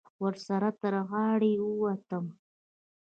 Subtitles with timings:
[0.23, 2.25] ورسره تر غاړې ووتم.